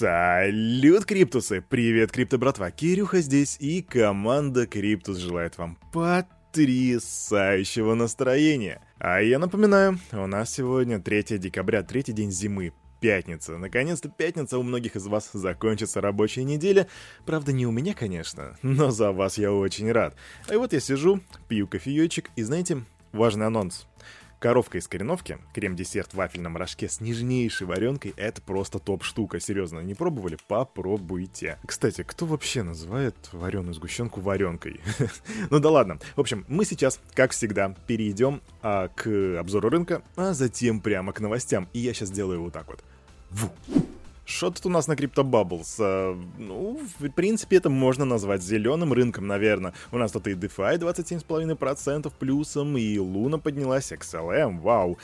[0.00, 1.60] Салют, Криптусы!
[1.60, 2.70] Привет, Крипто братва!
[2.70, 8.80] Кирюха здесь и команда Криптус желает вам потрясающего настроения.
[8.98, 13.58] А я напоминаю, у нас сегодня 3 декабря, третий день зимы, пятница.
[13.58, 16.86] Наконец-то пятница у многих из вас закончится рабочая неделя.
[17.26, 20.16] Правда, не у меня, конечно, но за вас я очень рад.
[20.48, 23.86] А вот я сижу, пью кофеечек и, знаете, важный анонс.
[24.40, 29.38] Коровка из кореновки, крем-десерт в вафельном рожке с нежнейшей варенкой— это просто топ-штука.
[29.38, 30.38] Серьезно, не пробовали?
[30.48, 31.58] Попробуйте.
[31.66, 34.80] Кстати, кто вообще называет вареную сгущенку варенкой?
[35.50, 35.98] ну да ладно.
[36.16, 41.20] В общем, мы сейчас, как всегда, перейдем а, к обзору рынка, а затем прямо к
[41.20, 41.68] новостям.
[41.74, 42.82] И я сейчас сделаю вот так вот.
[43.28, 43.50] Ву.
[44.30, 45.74] Что тут у нас на Crypto Bubbles?
[45.80, 49.74] А, ну, в принципе, это можно назвать зеленым рынком, наверное.
[49.90, 54.98] У нас тут и DeFi 27,5% плюсом, и Луна поднялась, XLM, вау.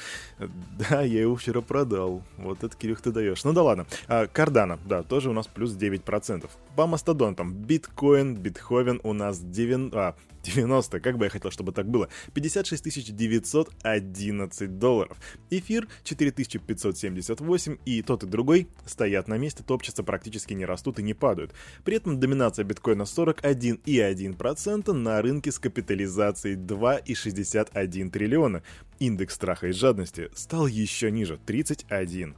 [0.79, 2.23] Да, я его вчера продал.
[2.39, 3.43] Вот это, Кирюх, ты даешь.
[3.43, 3.87] Ну да ладно.
[4.07, 6.49] А, Cardano, да, тоже у нас плюс 9%.
[6.77, 7.53] По мастодонтам.
[7.53, 9.93] Биткоин, Битховен у нас 9...
[9.93, 10.15] А,
[10.47, 15.17] 90, как бы я хотел, чтобы так было, 56 911 долларов.
[15.51, 21.15] Эфир 4578 и тот и другой стоят на месте, топчатся, практически не растут и не
[21.15, 21.53] падают.
[21.85, 28.63] При этом доминация биткоина 41,1% на рынке с капитализацией 2,61 триллиона.
[28.99, 32.37] Индекс страха и жадности стал еще ниже, 31.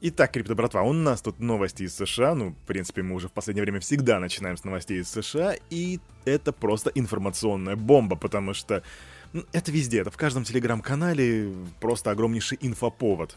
[0.00, 2.34] Итак, крипто братва, у нас тут новости из США.
[2.34, 5.56] Ну, в принципе, мы уже в последнее время всегда начинаем с новостей из США.
[5.70, 8.84] И это просто информационная бомба, потому что
[9.32, 13.36] ну, это везде, это в каждом телеграм-канале просто огромнейший инфоповод.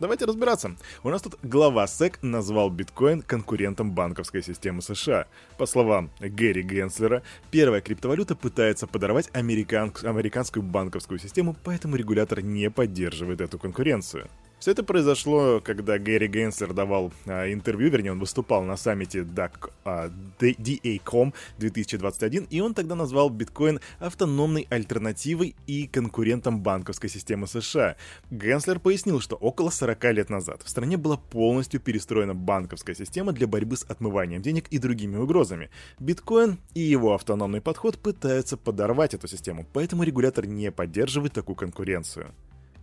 [0.00, 0.76] Давайте разбираться.
[1.02, 5.26] У нас тут глава СЭК назвал биткоин конкурентом банковской системы США.
[5.56, 9.92] По словам Гэри Генслера, первая криптовалюта пытается подорвать американ...
[10.04, 14.28] американскую банковскую систему, поэтому регулятор не поддерживает эту конкуренцию.
[14.58, 19.70] Все это произошло, когда Гэри Генслер давал а, интервью, вернее, он выступал на саммите DAC,
[19.84, 27.94] а, DA.com 2021, и он тогда назвал биткоин автономной альтернативой и конкурентом банковской системы США.
[28.32, 33.46] Генслер пояснил, что около 40 лет назад в стране была полностью перестроена банковская система для
[33.46, 35.70] борьбы с отмыванием денег и другими угрозами.
[36.00, 42.34] Биткоин и его автономный подход пытаются подорвать эту систему, поэтому регулятор не поддерживает такую конкуренцию.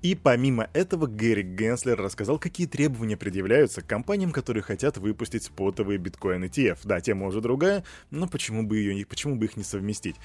[0.05, 6.43] И помимо этого, Гэри Генслер рассказал, какие требования предъявляются компаниям, которые хотят выпустить спотовые биткоин
[6.43, 6.77] ETF.
[6.83, 10.17] Да, тема уже другая, но почему бы, ее, почему бы их не совместить?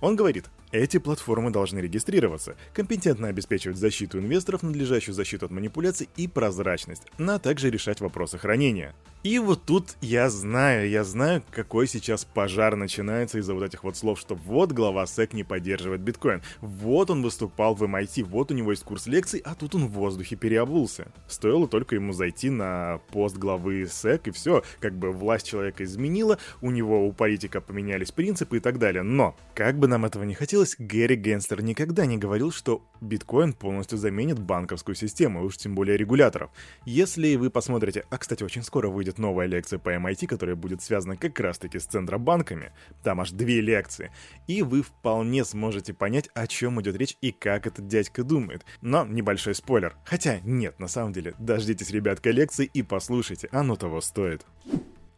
[0.00, 6.26] Он говорит, эти платформы должны регистрироваться, компетентно обеспечивать защиту инвесторов, надлежащую защиту от манипуляций и
[6.26, 8.94] прозрачность, а также решать вопросы хранения.
[9.22, 13.96] И вот тут я знаю, я знаю, какой сейчас пожар начинается из-за вот этих вот
[13.96, 18.54] слов, что вот глава СЭК не поддерживает биткоин, вот он выступал в MIT, вот у
[18.54, 21.06] него есть курс лекций, а тут он в воздухе переобулся.
[21.26, 26.36] Стоило только ему зайти на пост главы СЭК и все, как бы власть человека изменила,
[26.60, 29.02] у него у политика поменялись принципы и так далее.
[29.02, 33.98] Но, как бы нам этого не хотелось, Гэри Генстер никогда не говорил, что биткоин полностью
[33.98, 36.50] заменит банковскую систему, уж тем более регуляторов.
[36.84, 41.16] Если вы посмотрите, а кстати, очень скоро выйдет новая лекция по MIT, которая будет связана
[41.16, 42.72] как раз-таки с центробанками.
[43.02, 44.10] Там аж две лекции.
[44.46, 48.64] И вы вполне сможете понять, о чем идет речь и как этот дядька думает.
[48.80, 49.96] Но небольшой спойлер.
[50.04, 54.46] Хотя нет, на самом деле, дождитесь, ребятка, лекции и послушайте, оно того стоит.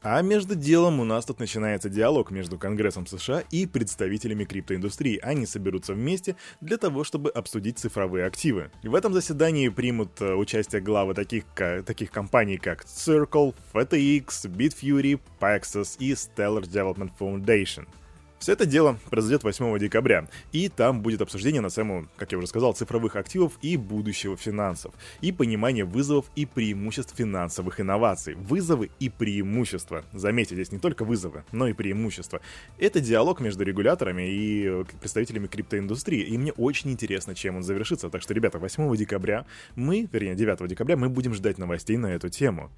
[0.08, 5.18] А между делом у нас тут начинается диалог между Конгрессом США и представителями криптоиндустрии.
[5.20, 8.70] Они соберутся вместе для того, чтобы обсудить цифровые активы.
[8.84, 15.96] В этом заседании примут э, участие главы таких, таких компаний, как Circle, FTX, Bitfury, Paxos
[15.98, 17.88] и Stellar Development Foundation.
[18.38, 22.46] Все это дело произойдет 8 декабря, и там будет обсуждение на тему, как я уже
[22.46, 28.34] сказал, цифровых активов и будущего финансов, и понимание вызовов и преимуществ финансовых инноваций.
[28.34, 30.04] Вызовы и преимущества.
[30.12, 32.40] Заметьте, здесь не только вызовы, но и преимущества.
[32.78, 38.10] Это диалог между регуляторами и представителями криптоиндустрии, и мне очень интересно, чем он завершится.
[38.10, 42.28] Так что, ребята, 8 декабря мы, вернее, 9 декабря мы будем ждать новостей на эту
[42.28, 42.70] тему.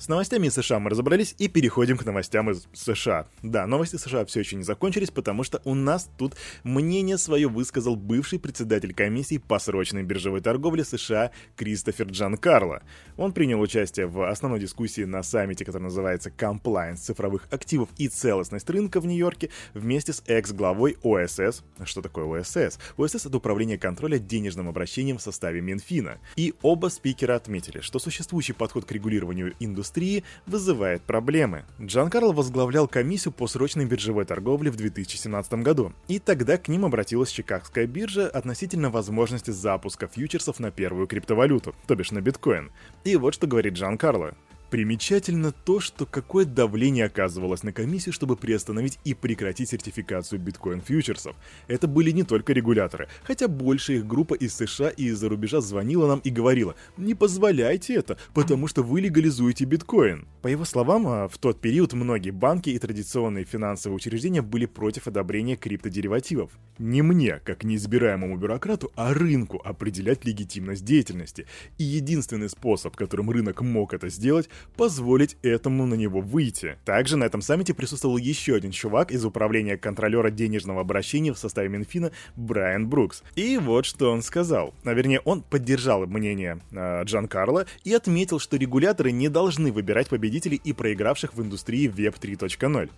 [0.00, 3.26] С новостями из США мы разобрались и переходим к новостям из США.
[3.42, 7.96] Да, новости США все еще не закончились, потому что у нас тут мнение свое высказал
[7.96, 12.84] бывший председатель комиссии по срочной биржевой торговле США Кристофер Джан Карло.
[13.16, 18.70] Он принял участие в основной дискуссии на саммите, который называется Compliance цифровых активов и целостность
[18.70, 21.64] рынка в Нью-Йорке вместе с экс-главой ОСС.
[21.82, 22.78] Что такое ОСС?
[22.96, 26.18] ОСС— это управление контроля денежным обращением в составе Минфина.
[26.36, 31.64] И оба спикера отметили, что существующий подход к регулированию индустрии индустрии вызывает проблемы.
[31.80, 36.84] Джан Карло возглавлял комиссию по срочной биржевой торговле в 2017 году, и тогда к ним
[36.84, 42.70] обратилась Чикагская биржа относительно возможности запуска фьючерсов на первую криптовалюту, то бишь на биткоин.
[43.04, 44.34] И вот что говорит Джан Карло.
[44.70, 51.34] Примечательно то, что какое давление оказывалось на комиссию, чтобы приостановить и прекратить сертификацию биткоин-фьючерсов.
[51.68, 56.06] Это были не только регуляторы, хотя большая их группа из США и из-за рубежа звонила
[56.06, 60.28] нам и говорила «Не позволяйте это, потому что вы легализуете биткоин».
[60.42, 65.08] По его словам, а, в тот период многие банки и традиционные финансовые учреждения были против
[65.08, 66.52] одобрения криптодеривативов.
[66.78, 71.46] Не мне, как неизбираемому бюрократу, а рынку определять легитимность деятельности.
[71.78, 76.76] И единственный способ, которым рынок мог это сделать, позволить этому на него выйти.
[76.84, 81.68] Также на этом саммите присутствовал еще один чувак из управления контролера денежного обращения в составе
[81.68, 83.22] Минфина Брайан Брукс.
[83.34, 84.74] И вот что он сказал.
[84.84, 90.08] А, вернее, он поддержал мнение э, Джан Карло и отметил, что регуляторы не должны выбирать
[90.08, 92.90] победителей и проигравших в индустрии Web 3.0.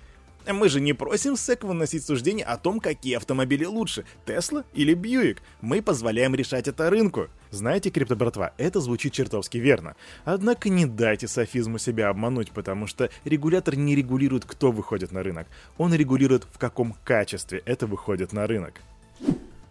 [0.46, 5.42] Мы же не просим СЭК выносить суждение о том, какие автомобили лучше, Тесла или Бьюик.
[5.60, 7.28] Мы позволяем решать это рынку.
[7.50, 9.96] Знаете, криптобратва, это звучит чертовски верно.
[10.24, 15.46] Однако не дайте софизму себя обмануть, потому что регулятор не регулирует, кто выходит на рынок.
[15.78, 18.80] Он регулирует, в каком качестве это выходит на рынок.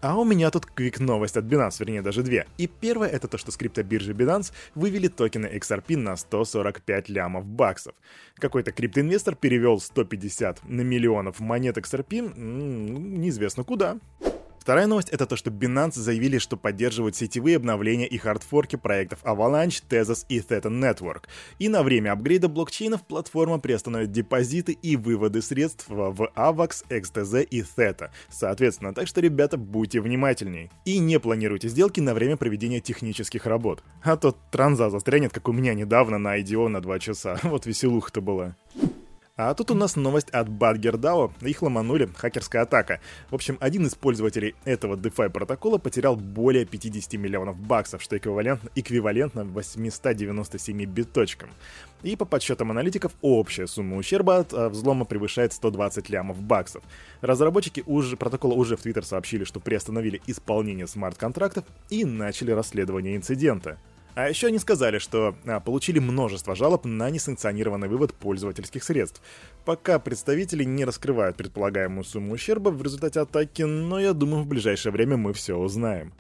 [0.02, 2.48] А у меня тут квик новость от Binance, вернее даже две.
[2.58, 7.94] И первое это то, что с криптобиржи Binance вывели токены XRP на 145 лямов баксов.
[8.36, 13.98] Какой-то криптоинвестор перевел 150 на миллионов монет XRP, неизвестно куда.
[14.60, 19.82] Вторая новость— это то, что Binance заявили, что поддерживают сетевые обновления и хардфорки проектов Avalanche,
[19.90, 21.24] Tezos и Theta Network.
[21.60, 27.62] И на время апгрейда блокчейнов платформа приостановит депозиты и выводы средств в AVAX, XTZ и
[27.62, 28.10] Theta.
[28.30, 30.70] Соответственно, так что, ребята, будьте внимательней.
[30.86, 33.84] И не планируйте сделки на время проведения технических работ.
[34.04, 37.40] А то транза застрянет, как у меня недавно на IDO на 2 часа.
[37.50, 38.56] Вот веселуха-то была.
[39.42, 41.32] А тут у нас новость от BadgerDAO.
[41.48, 43.00] Их ломанули, хакерская атака.
[43.30, 48.70] В общем, один из пользователей этого DeFi протокола потерял более 50 миллионов баксов, что эквивалентно,
[48.76, 51.52] эквивалентно 897 биточкам.
[52.04, 56.84] И по подсчетам аналитиков, общая сумма ущерба от а, взлома превышает 120 лямов баксов.
[57.22, 63.78] Разработчики уже, протокола уже в Twitter сообщили, что приостановили исполнение смарт-контрактов и начали расследование инцидента.
[64.16, 69.22] А еще они сказали, что а, получили множество жалоб на несанкционированный вывод пользовательских средств.
[69.66, 74.92] Пока представители не раскрывают предполагаемую сумму ущерба в результате атаки, но я думаю, в ближайшее
[74.92, 76.14] время мы все узнаем.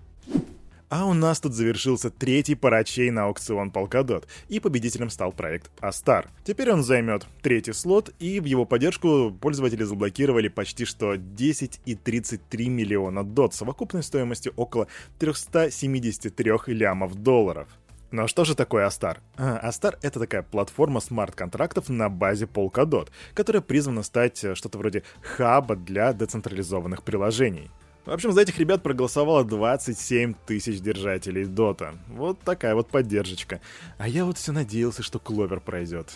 [0.89, 6.27] А у нас тут завершился третий парачей на аукцион Polkadot, и победителем стал проект Astar.
[6.43, 13.23] Теперь он займет третий слот, и в его поддержку пользователи заблокировали почти что 10,33 миллиона
[13.23, 14.87] дот совокупной стоимостью около
[15.19, 17.67] 373 лямов долларов.
[18.11, 19.17] Но что же такое Astar?
[19.37, 25.03] А, Astar— это такая платформа смарт-контрактов на базе Polkadot, которая призвана стать э, что-то вроде
[25.21, 27.69] хаба для децентрализованных приложений.
[28.05, 31.93] В общем, за этих ребят проголосовало 27 тысяч держателей Дота.
[32.07, 33.61] Вот такая вот поддержка.
[33.99, 36.11] А я вот все надеялся, что Кловер пройдет.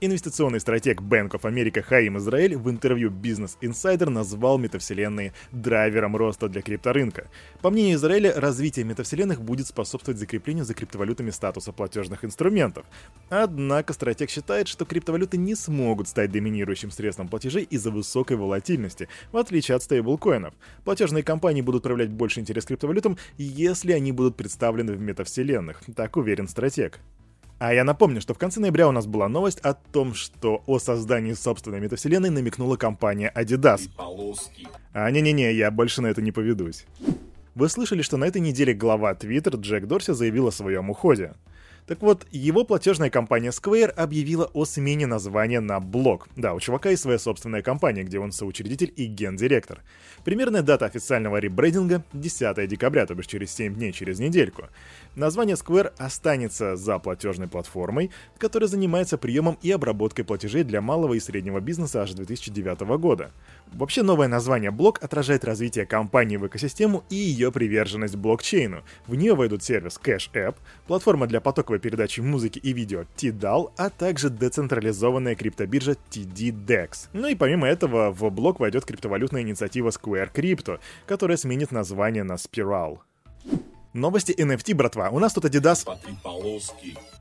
[0.00, 6.48] Инвестиционный стратег Bank of America Хаим Израиль в интервью Business Insider назвал метавселенные драйвером роста
[6.48, 7.26] для крипторынка.
[7.62, 12.86] По мнению Израиля, развитие метавселенных будет способствовать закреплению за криптовалютами статуса платежных инструментов.
[13.28, 19.36] Однако стратег считает, что криптовалюты не смогут стать доминирующим средством платежей из-за высокой волатильности, в
[19.36, 20.54] отличие от стейблкоинов.
[20.84, 26.16] Платежные компании будут проявлять больше интерес к криптовалютам, если они будут представлены в метавселенных, так
[26.16, 27.00] уверен стратег.
[27.58, 30.78] А я напомню, что в конце ноября у нас была новость о том, что о
[30.78, 33.90] создании собственной метавселенной намекнула компания Adidas.
[34.92, 36.86] А не-не-не, я больше на это не поведусь.
[37.56, 41.34] Вы слышали, что на этой неделе глава Twitter Джек Дорси заявил о своем уходе.
[41.88, 46.24] Так вот, его платежная компания Square объявила о смене названия на Block.
[46.36, 49.80] Да, у чувака есть своя собственная компания, где он соучредитель и гендиректор.
[50.22, 54.64] Примерная дата официального ребрендинга— 10 декабря, то бишь через 7 дней, через недельку.
[55.16, 61.20] Название Square останется за платежной платформой, которая занимается приемом и обработкой платежей для малого и
[61.20, 63.30] среднего бизнеса аж с 2009 года.
[63.72, 68.82] Вообще новое название Block отражает развитие компании в экосистему и ее приверженность блокчейну.
[69.06, 70.56] В нее войдут сервис Cash App,
[70.86, 77.08] платформа для потоковой передачи музыки и видео TDAL, а также децентрализованная криптобиржа TD-DEX.
[77.12, 82.34] Ну и помимо этого в блок войдет криптовалютная инициатива Square Crypto, которая сменит название на
[82.34, 82.98] Spiral.
[83.94, 85.08] Новости NFT, братва.
[85.10, 85.84] У нас тут Adidas...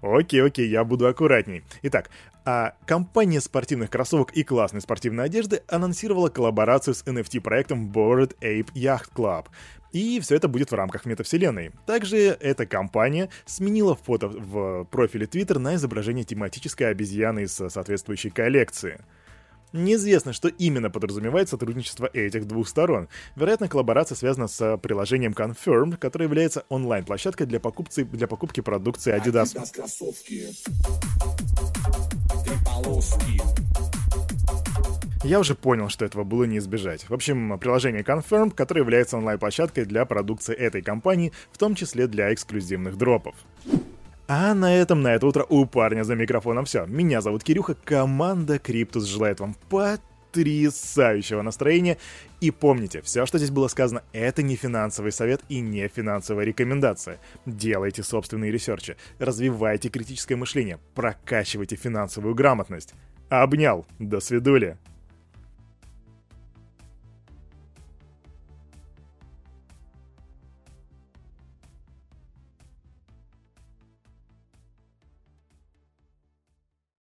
[0.01, 1.63] Окей, окей, я буду аккуратней.
[1.84, 2.10] Итак,
[2.48, 9.10] а компания спортивных кроссовок и классной спортивной одежды анонсировала коллаборацию с NFT-проектом Bored Ape Yacht
[9.13, 9.48] Club.
[9.92, 11.72] И все это будет в рамках метавселенной.
[11.86, 19.01] Также эта компания сменила фото в профиле Twitter на изображение тематической обезьяны из соответствующей коллекции.
[19.74, 23.10] Неизвестно, что именно подразумевает сотрудничество этих двух сторон.
[23.36, 29.54] Вероятно, коллаборация связана с приложением Confirm, которое является онлайн-площадкой для, покупки, для покупки продукции Adidas.
[29.54, 29.92] Adidas
[35.24, 37.10] Я уже понял, что этого было не избежать.
[37.10, 42.34] В общем, приложение Confirm, которое является онлайн-площадкой для продукции этой компании, в том числе для
[42.34, 43.36] эксклюзивных дропов.
[44.28, 46.86] А на этом на это утро у парня за микрофоном все.
[46.86, 49.56] Меня зовут Кирюха, команда Криптус желает вам
[50.32, 51.98] потрясающего настроения.
[52.42, 57.20] И помните, все, что здесь было сказано, это не финансовый совет и не финансовая рекомендация.
[57.46, 62.94] Делайте собственные ресерчи, развивайте критическое мышление, прокачивайте финансовую грамотность.
[63.30, 64.78] Обнял, до свидули.